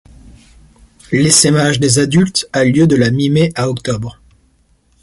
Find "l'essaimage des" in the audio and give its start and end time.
1.11-1.99